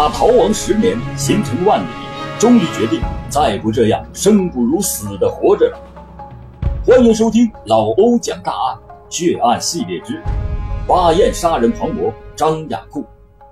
[0.00, 1.88] 他逃亡十年，行程万里，
[2.38, 6.62] 终于决定再不这样生不如死的活着了。
[6.86, 8.78] 欢迎收听老欧讲大案
[9.10, 10.12] 血案系列之
[10.86, 13.02] 《巴彦杀人狂魔张雅库》，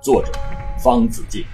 [0.01, 0.31] 作者
[0.79, 1.45] 方子敬。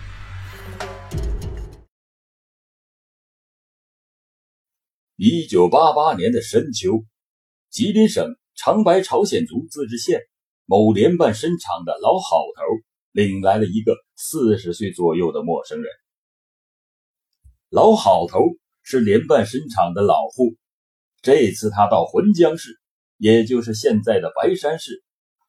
[5.16, 7.02] 一九八八年的深秋，
[7.70, 10.20] 吉林省长白朝鲜族自治县
[10.66, 12.62] 某联办参厂的老好头
[13.12, 15.92] 领来了一个四十岁左右的陌生人。
[17.68, 18.40] 老好头
[18.82, 20.56] 是连办参厂的老户，
[21.22, 22.78] 这次他到浑江市，
[23.16, 25.02] 也就是现在的白山市，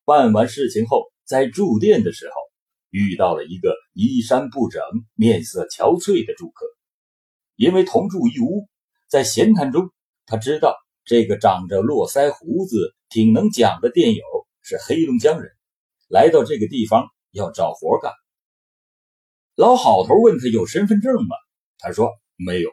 [0.06, 2.34] 办完事情后，在住店的时候，
[2.90, 4.82] 遇到了一个衣衫不整、
[5.16, 6.66] 面色憔悴的住客，
[7.56, 8.68] 因为同住一屋。
[9.10, 9.92] 在闲谈中，
[10.26, 14.24] 他知道这个长着络腮胡子、挺能讲的店友
[14.62, 15.52] 是黑龙江人，
[16.08, 18.14] 来到这个地方要找活干。
[19.56, 21.36] 老好头问他有身份证吗？
[21.78, 22.72] 他说没有。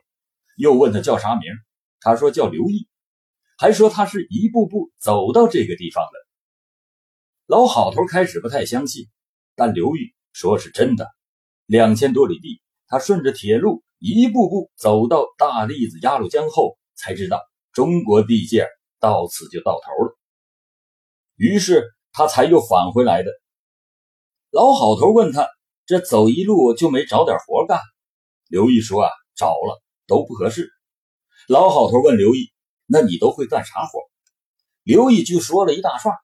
[0.56, 1.42] 又问他叫啥名？
[2.00, 2.88] 他说叫刘毅，
[3.58, 6.18] 还说他是一步步走到这个地方的。
[7.46, 9.06] 老好头开始不太相信，
[9.56, 11.08] 但刘毅说是真的。
[11.66, 13.82] 两千多里地，他顺着铁路。
[14.02, 17.38] 一步步走到大栗子鸭绿江后，才知道
[17.72, 18.66] 中国地界
[18.98, 20.16] 到此就到头了。
[21.36, 23.30] 于是他才又返回来的。
[24.50, 25.48] 老好头问他
[25.86, 27.80] ：“这走一路就没找点活干？”
[28.48, 30.68] 刘毅说：“啊，找了，都不合适。”
[31.46, 32.50] 老好头问刘毅
[32.86, 34.00] ：“那你都会干啥活？”
[34.82, 36.16] 刘毅就说了一大串，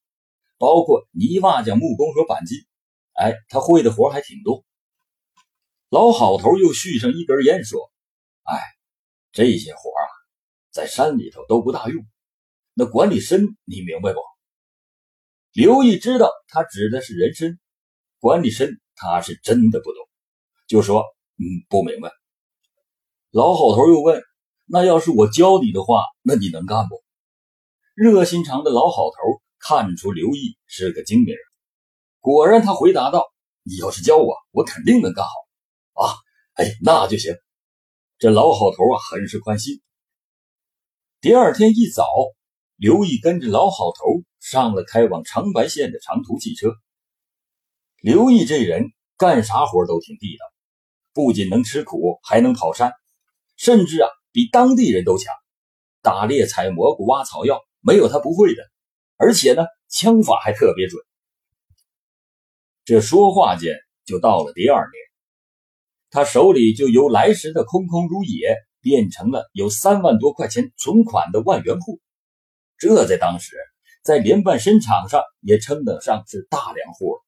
[0.59, 2.59] 包括泥瓦匠、木工和钣金。
[3.13, 4.65] 哎，他会的活还挺多。
[5.89, 7.93] 老好头又续上一根烟，说
[8.43, 8.61] ：“哎，
[9.31, 10.03] 这些活啊，
[10.73, 12.05] 在山里头都不大用。
[12.75, 14.19] 那管理参，你明白不？”
[15.55, 17.59] 刘毅知道他指的是人参，
[18.27, 20.09] 管理深他是真的不懂，
[20.67, 21.05] 就说
[21.39, 22.11] ：“嗯，不明白。”
[23.31, 24.21] 老好头又问
[24.67, 26.97] ：“那要是我教你的话，那你能干不？”
[27.95, 31.39] 热心肠的老好头看出刘毅是个精明人，
[32.19, 33.23] 果然他回答道
[33.63, 35.31] ：“你要是教我，我肯定能干好。”
[36.03, 36.11] 啊，
[36.55, 37.33] 哎，那就行。
[38.19, 39.81] 这老好头啊，很是宽心。
[41.21, 42.05] 第二天一早，
[42.75, 46.75] 刘毅跟着老好头上了开往长白县的长途汽车。
[48.01, 50.45] 刘毅这人干啥活都挺地道，
[51.13, 52.93] 不仅能吃苦，还能跑山，
[53.57, 55.35] 甚至啊，比当地人都强。
[56.03, 58.63] 打猎、采蘑菇、挖草药，没有他不会的。
[59.17, 61.03] 而且呢，枪法还特别准。
[62.85, 63.75] 这说话间，
[64.05, 64.93] 就到了第二年。
[66.11, 71.99] 他手里就由来时的空空如也，变成了有三万多块钱存款的万元户。
[72.79, 73.57] 这在当时，
[74.05, 77.26] 在联办参厂上也称得上是大粮户了。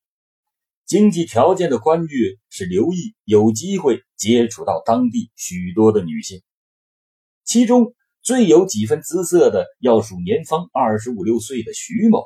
[0.88, 6.42] 经济条件的宽裕，使刘毅有机会接触到当地许多的女性，
[7.44, 12.24] 其中最有几分姿色的，要数年方二十五六岁的徐某。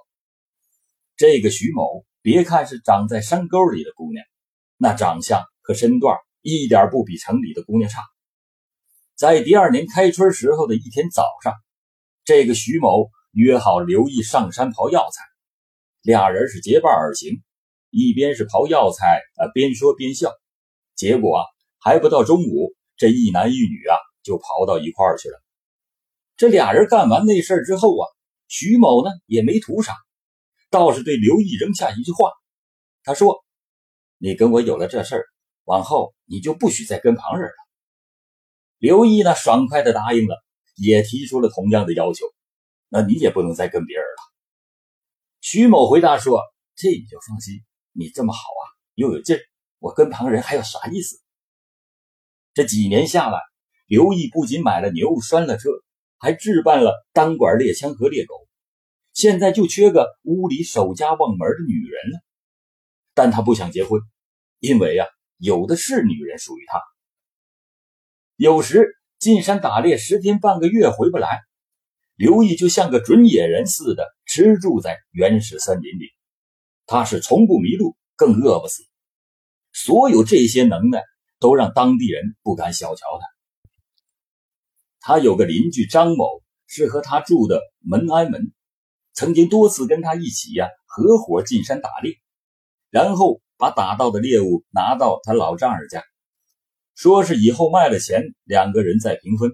[1.17, 4.25] 这个徐某，别看是长在山沟里的姑娘，
[4.77, 6.17] 那长相和身段。
[6.41, 8.03] 一点不比城里的姑娘差。
[9.17, 11.55] 在第二年开春时候的一天早上，
[12.25, 15.23] 这个徐某约好刘毅上山刨药材，
[16.03, 17.43] 俩人是结伴而行，
[17.93, 20.33] 一边是刨药材啊，边说边笑。
[20.97, 21.45] 结果啊，
[21.79, 23.95] 还不到中午，这一男一女啊
[24.25, 25.41] 就刨到一块儿去了。
[26.37, 28.09] 这俩人干完那事儿之后啊，
[28.49, 29.95] 徐某呢也没图啥，
[30.71, 32.33] 倒是对刘毅扔下一句话，
[33.05, 33.45] 他说
[34.19, 35.25] ：“你跟我有了这事儿。”
[35.65, 37.55] 往后你就不许再跟旁人了。
[38.79, 40.43] 刘毅呢，爽快的答应了，
[40.75, 42.27] 也提出了同样的要求。
[42.89, 44.23] 那你也不能再跟别人了。
[45.41, 46.41] 徐某回答说
[46.75, 47.61] ：“这你就放心，
[47.93, 48.63] 你这么好啊，
[48.95, 49.41] 又有劲儿，
[49.79, 51.21] 我跟旁人还有啥意思？”
[52.55, 53.39] 这几年下来，
[53.87, 55.71] 刘毅不仅买了牛，拴了车，
[56.19, 58.35] 还置办了单管猎枪和猎狗，
[59.13, 62.21] 现在就缺个屋里守家望门的女人了。
[63.15, 64.01] 但他不想结婚，
[64.59, 65.07] 因为呀。
[65.45, 66.81] 有的是女人属于他。
[68.37, 68.87] 有时
[69.19, 71.41] 进山打猎十天半个月回不来，
[72.15, 76.13] 刘毅就像个准野人似的吃住在原始森林里。
[76.87, 78.83] 他是从不迷路，更饿不死。
[79.73, 81.03] 所有这些能耐
[81.39, 83.27] 都让当地人不敢小瞧他。
[85.01, 88.53] 他有个邻居张某，是和他住的门挨门，
[89.13, 92.15] 曾经多次跟他一起呀合伙进山打猎，
[92.91, 93.41] 然后。
[93.59, 96.03] 把打到的猎物拿到他老丈人家，
[96.97, 99.53] 说是以后卖了钱，两个人再平分。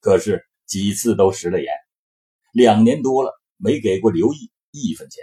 [0.00, 1.72] 可是几次都食了言，
[2.52, 5.22] 两年多了没给过刘毅一分钱。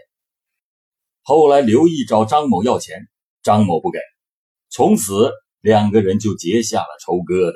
[1.25, 3.07] 后来刘毅找张某要钱，
[3.43, 3.99] 张某不给，
[4.69, 5.31] 从此
[5.61, 7.53] 两个人就结下了仇疙瘩。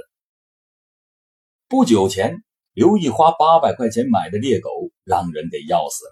[1.68, 4.70] 不久前，刘毅花八百块钱买的猎狗
[5.04, 6.12] 让人给咬死了。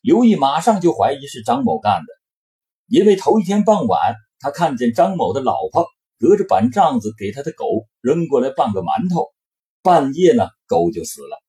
[0.00, 2.06] 刘毅马上就怀疑是张某干的，
[2.86, 5.86] 因为头一天傍晚，他看见张某的老婆
[6.18, 7.66] 隔着板帐子给他的狗
[8.00, 9.34] 扔过来半个馒头，
[9.82, 11.42] 半夜呢，狗就死了。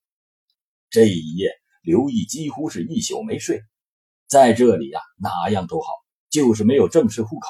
[0.90, 1.52] 这一夜，
[1.84, 3.62] 刘毅几乎是一宿没睡。
[4.28, 5.88] 在这里呀，哪样都好，
[6.30, 7.50] 就是没有正式户口，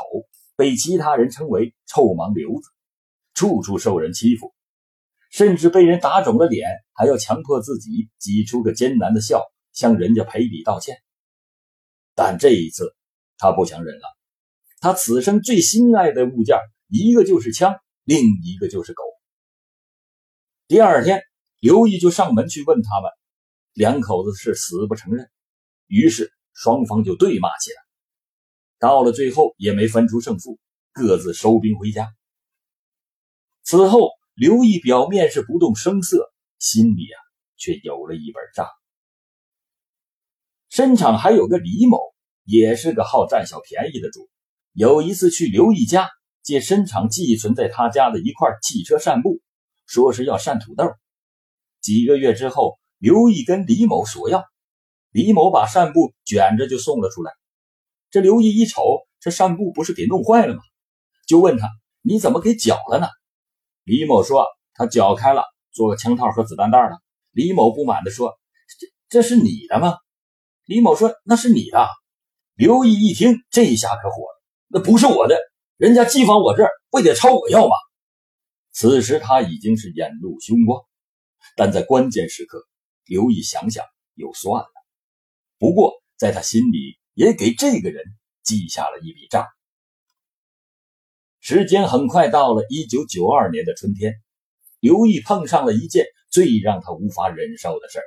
[0.56, 2.70] 被其他人称为“臭盲流子”，
[3.34, 4.54] 处处受人欺负。
[5.32, 9.44] 甚至被人打肿了脸，还要强迫自己挤出个艰难的笑，
[9.74, 10.96] 向人家赔礼道歉。
[12.14, 12.96] 但这一次，
[13.38, 14.04] 他不想忍了。
[14.80, 16.58] 他此生最心爱的物件，
[16.88, 19.04] 一个就是枪，另一个就是狗。
[20.68, 21.22] 第二天，
[21.60, 23.12] 刘毅就上门去问他们，
[23.74, 25.30] 两口子是死不承认。
[25.88, 27.78] 于是双方就对骂起来。
[28.80, 30.58] 到了最后，也没分出胜负，
[30.92, 32.08] 各自收兵回家。
[33.62, 34.10] 此后。
[34.38, 36.30] 刘毅表面是不动声色，
[36.60, 37.16] 心里啊
[37.56, 38.68] 却有了一本账。
[40.70, 41.98] 申场还有个李某，
[42.44, 44.30] 也是个好占小便宜的主。
[44.74, 46.10] 有一次去刘毅家
[46.44, 49.40] 借申场寄存在他家的一块汽车扇布，
[49.86, 50.84] 说是要扇土豆。
[51.80, 54.44] 几个月之后，刘毅跟李某索要，
[55.16, 57.32] 李某把扇布卷着就送了出来。
[58.12, 60.60] 这刘毅一瞅，这扇布不是给弄坏了吗？
[61.26, 61.70] 就问他
[62.04, 63.08] ：“你怎么给绞了呢？”
[63.86, 64.46] 李某说
[64.76, 66.98] ：“他绞开了，做个枪套和子弹袋了。”
[67.32, 68.34] 李某不满地说
[69.08, 69.96] ：“这这是你的吗？”
[70.68, 71.88] 李某说：“那是你的。”
[72.56, 75.38] 刘毅一听，这一下可火了：“那不是我的，
[75.78, 77.74] 人家寄放我这儿，不得朝我要吗？”
[78.74, 80.84] 此时他已经是眼露凶光，
[81.56, 82.66] 但在关键时刻，
[83.06, 83.86] 刘毅想想
[84.16, 84.75] 又算了。
[85.58, 88.04] 不过在他心里，也给这个人
[88.44, 89.46] 记下了一笔账。
[91.40, 94.16] 时间很快到了一九九二年的春天，
[94.80, 98.06] 刘毅碰上了一件最让他无法忍受的事儿。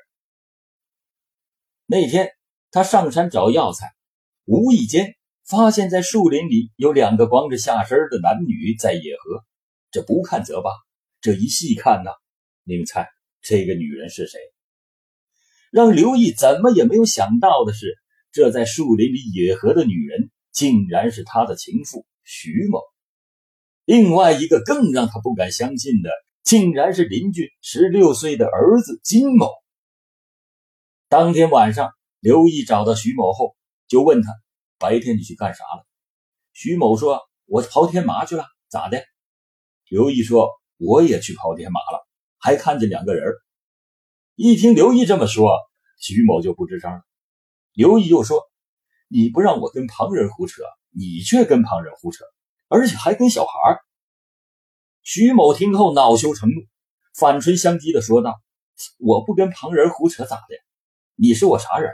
[1.87, 2.33] 那天
[2.71, 3.94] 他上山找药材，
[4.44, 5.15] 无意间
[5.47, 9.44] 发现，在树林里有两个光着下身的男女在野合。
[9.91, 10.71] 这不看则罢，
[11.23, 12.11] 这一细看呢，
[12.65, 13.09] 你们猜
[13.41, 14.39] 这个女人是谁？
[15.70, 17.94] 让刘毅怎么也没有想到的是，
[18.32, 22.81] 这在树林里野合的女人，竟然是他的情妇徐某。
[23.85, 26.11] 另外一个更让他不敢相信的，
[26.43, 29.50] 竟然是邻居十六岁的儿子金某。
[31.09, 33.56] 当天晚上，刘毅找到徐某后，
[33.87, 34.31] 就问他
[34.79, 35.87] ：“白天你去干啥了？”
[36.53, 39.03] 徐某说：“我刨天麻去了。”咋的？
[39.88, 42.06] 刘毅说：“我也去刨天麻了，
[42.38, 43.32] 还看见两个人。”
[44.40, 45.50] 一听刘毅这么说，
[45.99, 47.00] 徐某就不吱声了。
[47.73, 48.40] 刘毅又说
[49.11, 52.25] ：“你不让我跟旁人胡扯，你却跟旁人胡扯。”
[52.70, 53.50] 而且还跟小孩
[55.02, 56.61] 徐某听后恼羞成怒，
[57.17, 58.40] 反唇相讥的说道
[59.05, 60.55] ：“我不跟旁人胡扯咋的？
[61.17, 61.91] 你是我啥人？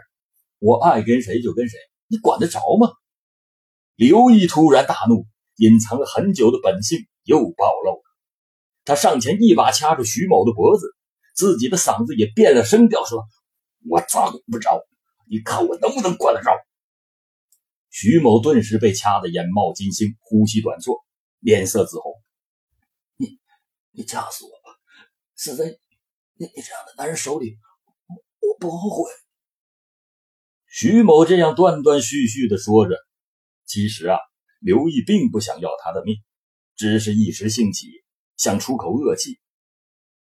[0.58, 2.92] 我爱跟谁就跟谁，你管得着吗？”
[3.96, 5.26] 刘毅突然大怒，
[5.56, 8.02] 隐藏了很久的本性又暴露了。
[8.84, 10.94] 他上前一把掐住徐某的脖子，
[11.34, 13.24] 自己的嗓子也变了声调说
[13.90, 14.80] ：“我咋管不着？
[15.28, 16.50] 你看我能不能管得着？”
[17.90, 20.98] 徐某顿时被掐得眼冒金星，呼吸短促，
[21.40, 22.12] 脸色紫红。
[23.16, 23.38] 你，
[23.92, 24.78] 你掐死我吧！
[25.36, 25.64] 死在
[26.36, 27.56] 你你这样的男人手里，
[28.06, 29.10] 我我不后悔。
[30.66, 32.96] 徐某这样断断续续的说着，
[33.64, 34.18] 其实啊，
[34.60, 36.16] 刘毅并不想要他的命，
[36.74, 37.86] 只是一时兴起，
[38.36, 39.38] 想出口恶气。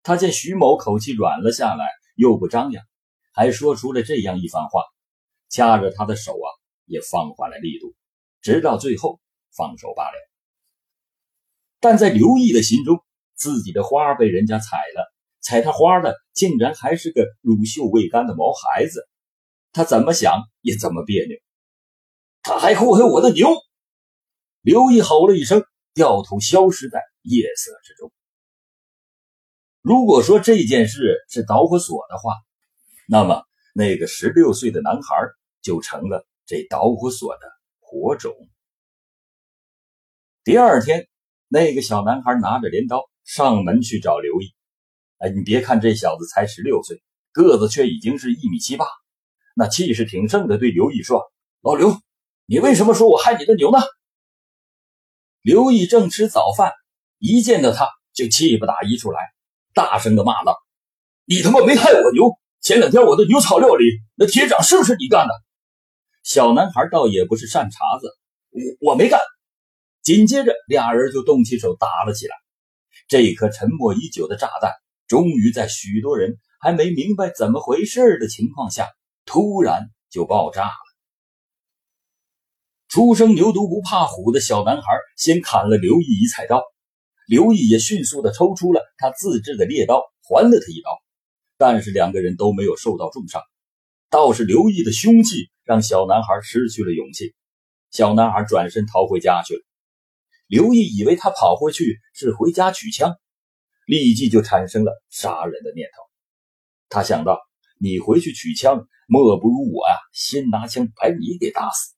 [0.03, 1.85] 他见徐某口气软了下来，
[2.17, 2.85] 又不张扬，
[3.33, 4.83] 还说出了这样一番话，
[5.49, 6.49] 掐着他的手啊。
[6.93, 7.95] 也放缓了力度，
[8.41, 9.21] 直到最后
[9.57, 10.13] 放手罢了。
[11.79, 12.99] 但在刘毅的心中，
[13.37, 19.09] 自己的花被人家采了，采他花的竟然还是个乳臭未干的毛孩子，
[19.71, 21.37] 他怎么想也怎么别扭。
[22.43, 23.47] 他还祸害我的牛！
[24.61, 25.63] 刘毅吼了一声，
[25.95, 28.11] 掉头消失在夜色之中。
[29.83, 32.35] 如果说这件事是导火索的话，
[33.09, 33.45] 那么
[33.75, 35.17] 那个十六岁的男孩
[35.63, 36.27] 就成了。
[36.45, 37.47] 这导火索的
[37.79, 38.35] 火种。
[40.43, 41.07] 第二天，
[41.47, 44.53] 那个小男孩拿着镰刀上门去找刘毅。
[45.19, 48.85] 哎，你别看这小子才十六岁，个子却已经是一米七八，
[49.55, 51.23] 那气势挺盛的，对刘毅说
[51.63, 51.97] ：“老刘，
[52.47, 53.79] 你为什么说我害你的牛呢？”
[55.41, 56.73] 刘毅正吃早饭，
[57.19, 59.21] 一见到他就气不打一处来，
[59.75, 60.57] 大声的骂道
[61.27, 62.31] ：“你他妈没害我牛！
[62.61, 63.85] 前两天我的牛草料理，
[64.17, 65.33] 那铁掌是不是你干的？”
[66.23, 68.13] 小男孩倒也不是善茬子，
[68.51, 69.19] 我我没干。
[70.03, 72.35] 紧接着俩人就动起手打了起来。
[73.09, 74.73] 这颗沉默已久的炸弹，
[75.07, 78.89] 终于在许多人还没明白怎么回事的情况下，
[79.25, 80.91] 突然就爆炸了。
[82.89, 84.83] 初生牛犊不怕虎的小男孩
[85.17, 86.63] 先砍了刘毅一菜刀，
[87.31, 90.91] 刘毅也迅速的抽出了他自制的猎刀，还了他一刀。
[91.57, 93.41] 但是两个人都没有受到重伤，
[94.11, 97.33] 倒是刘毅的凶器让小男孩失去了勇气。
[97.93, 99.63] 小男孩转身逃回家去了。
[100.49, 103.15] 刘毅以为他跑回去是回家取枪，
[103.87, 106.03] 立即就产生了杀人的念头。
[106.89, 107.39] 他想到，
[107.79, 111.95] 你回去取枪，莫不如我呀，先拿枪把你给打死。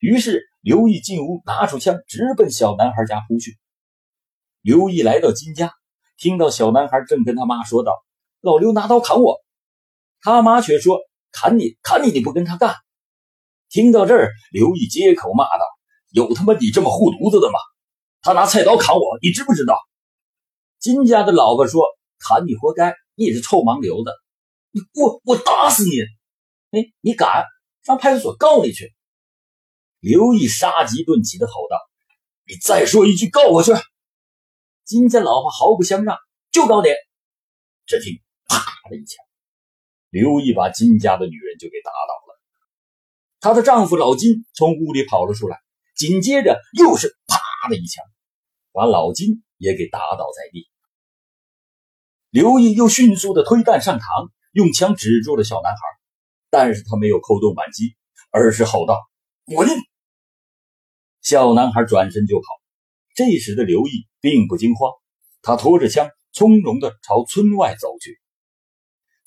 [0.00, 3.56] 于是刘毅进屋，拿出枪，直奔小男孩家扑去。
[4.62, 5.72] 刘毅来到金家，
[6.18, 7.92] 听到小男孩正跟他妈说道。
[8.42, 9.38] 老刘拿刀砍我，
[10.22, 10.98] 他妈却说
[11.30, 12.74] ：“砍你，砍你，你不跟他干。”
[13.68, 15.64] 听到这儿，刘毅接口骂道
[16.12, 17.58] ：“有他妈你这么护犊子的吗？
[18.22, 19.78] 他拿菜刀砍我，你知不知道？”
[20.80, 21.84] 金家的老婆说
[22.18, 24.10] ：“砍你活该，你也是臭盲流子，
[24.70, 25.90] 你我我打死你！
[26.78, 27.44] 哎，你敢
[27.84, 28.92] 上派出所告你去？”
[30.00, 31.76] 刘毅杀鸡顿起的吼道
[32.48, 33.72] ：“你再说一句，告我去！”
[34.90, 36.18] 金家老婆毫不相让，
[36.50, 36.88] 就告你。
[37.86, 38.20] 只听。
[38.48, 38.58] 啪
[38.90, 39.24] 的一枪，
[40.08, 42.40] 刘毅把金家的女人就给打倒了。
[43.38, 45.60] 她的丈夫老金从屋里跑了出来，
[45.94, 48.04] 紧接着又是啪的一枪，
[48.72, 50.68] 把老金也给打倒在地。
[52.30, 55.78] 刘毅又迅速的推弹上膛，用枪指住了小男孩，
[56.50, 57.94] 但是他没有扣动扳机，
[58.32, 58.98] 而是吼道
[59.46, 59.68] ：“滚！”
[61.22, 62.59] 小男孩转身就跑。
[63.20, 64.94] 这时的刘毅并不惊慌，
[65.42, 68.18] 他拖着枪从容的朝村外走去。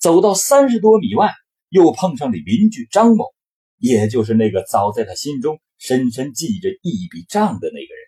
[0.00, 1.32] 走到三十多米外，
[1.68, 3.32] 又碰上了邻居张某，
[3.78, 8.04] 也就是那个早在他心中深深记着一笔账的那个人。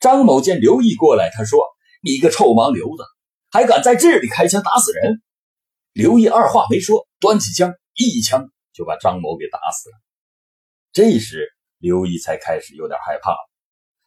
[0.00, 1.60] 张某见刘毅过来，他说
[2.00, 3.02] ：“你个臭盲流子，
[3.50, 5.20] 还敢在这里开枪打死人！”
[5.92, 9.96] 刘毅二话没说，端起枪一枪就把张某给打死了。
[10.90, 13.47] 这时，刘毅才开始有点害怕了。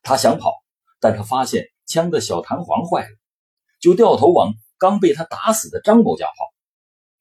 [0.01, 0.51] 他想跑，
[0.99, 3.15] 但他发现枪的小弹簧坏了，
[3.79, 4.53] 就掉头往。
[4.77, 6.33] 刚被他打死的张某家跑，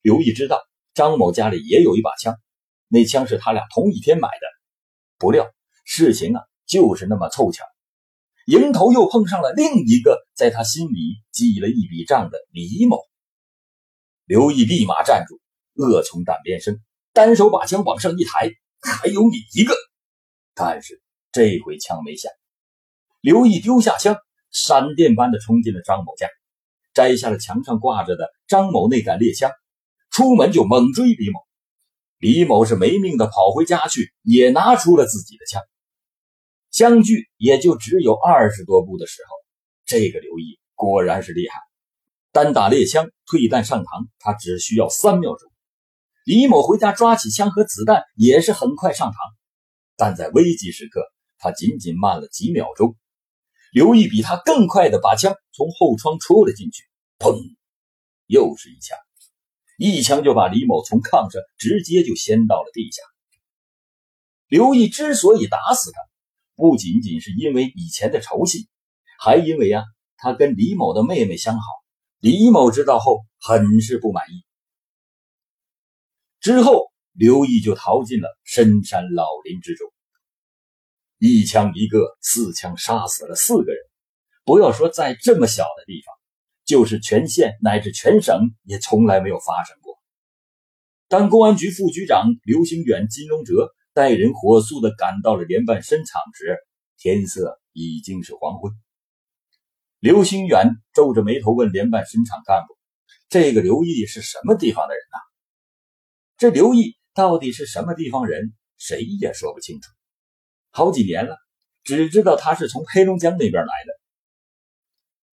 [0.00, 0.62] 刘毅知道
[0.94, 2.34] 张某家里也有一把枪，
[2.88, 4.46] 那枪是他俩同一天买的。
[5.18, 5.46] 不料
[5.84, 7.66] 事情啊就是那么凑巧，
[8.46, 12.96] 迎头又碰上了另一个在他心里记了一笔账的李某。
[14.24, 15.38] 刘毅立马站住，
[15.74, 16.80] 恶从胆边生，
[17.12, 19.74] 单手把枪往上一抬，还有你一个。
[20.54, 22.32] 但是这回枪没响，
[23.20, 24.16] 刘毅丢下枪，
[24.50, 26.26] 闪电般的冲进了张某家。
[26.94, 29.52] 摘下了墙上挂着的张某那杆猎枪，
[30.10, 31.38] 出门就猛追李某。
[32.18, 35.62] 李某是没命的跑回家去，也拿出了自己的枪。
[36.70, 39.36] 相距也就只有二十多步的时候，
[39.84, 41.54] 这个刘毅果然是厉害，
[42.32, 45.50] 单打猎枪退弹上膛，他只需要三秒钟。
[46.24, 49.14] 李某回家抓起枪和子弹也是很快上膛，
[49.96, 51.02] 但在危急时刻，
[51.38, 52.96] 他仅仅慢了几秒钟。
[53.72, 56.84] 刘毅比他更快的把枪从后窗戳了进去，
[57.18, 57.36] 砰！
[58.26, 58.98] 又是一枪，
[59.78, 63.02] 一枪就把李某从炕上直接就掀到了地下。
[64.48, 66.00] 刘毅之所以打死他，
[66.56, 68.68] 不仅仅是因为以前的仇气，
[69.20, 69.84] 还因为啊，
[70.16, 71.62] 他跟李某的妹妹相好。
[72.18, 74.44] 李某知道后很是不满意。
[76.40, 79.88] 之后，刘毅就逃进了深山老林之中。
[81.22, 83.78] 一枪一个，四枪杀死了四个人。
[84.42, 86.14] 不要说在这么小的地方，
[86.64, 89.98] 就是全县乃至全省也从来没有发生过。
[91.08, 96.56] 当公安局副局长刘兴远、金荣哲带人火速的赶到了联办深厂时，
[96.96, 98.72] 天色已经是黄昏。
[99.98, 102.78] 刘兴远皱着眉头问联办深厂干部
[103.28, 105.18] ：“这个刘毅是什么地方的人呐？”
[106.38, 109.90] 这刘毅到底是什么地方人，谁也说不清楚。
[110.70, 111.36] 好几年了，
[111.82, 113.92] 只知道他是从黑龙江那边来的。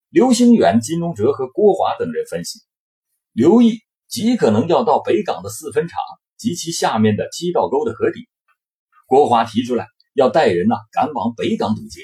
[0.09, 2.59] 刘兴远、金荣哲和郭华等人分析，
[3.33, 5.99] 刘毅极可能要到北港的四分厂
[6.37, 8.27] 及其下面的七道沟的河底。
[9.05, 12.01] 郭华提出来要带人呐赶往北港堵截，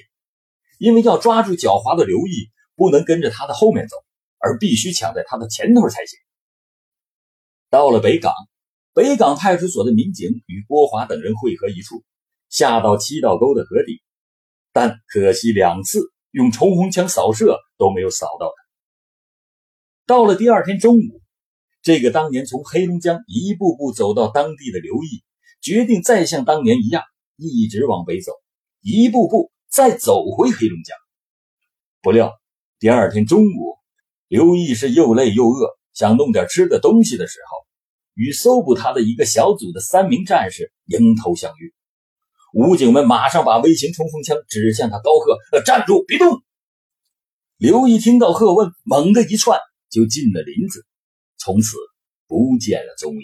[0.78, 3.96] 因为要抓住狡猾的刘毅，不能跟着他的后面走，
[4.38, 6.20] 而必须抢在他的前头才行。
[7.70, 8.34] 到了北港，
[8.94, 12.04] 北港派出所的民警与郭华等人汇合一处。
[12.54, 14.04] 下到七道沟的河底，
[14.72, 18.54] 但可惜两次用冲锋枪扫射都没有扫到他。
[20.06, 21.22] 到了第二天中午，
[21.82, 25.24] 这个当年从黑龙江一步步走到当地的刘毅，
[25.62, 27.02] 决定再像当年一样，
[27.38, 28.32] 一直往北走，
[28.82, 30.96] 一步步再走回黑龙江。
[32.04, 32.34] 不料
[32.78, 33.80] 第二天中午，
[34.28, 37.66] 刘毅是又累又饿，想弄点吃的东西的时候，
[38.14, 41.74] 与搜捕他的一个小组的三名战士迎头相遇。
[42.54, 46.44] 武警们马上把微型冲锋枪指向他，高喝：“站住，别动！”
[47.58, 50.86] 刘毅听到喝问，猛地一窜，就进了林子，
[51.40, 51.78] 从此
[52.28, 53.24] 不见了踪影。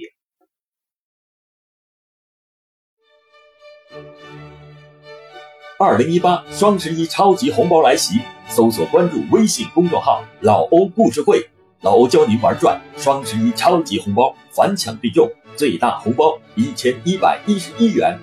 [5.78, 11.48] 二零一八双十一超级红包来袭，搜索关注微信公众号“老欧故事会”，
[11.82, 18.18] 老欧教您玩转双十一超级红包，反抢必中，最大红包一千一百一十一元。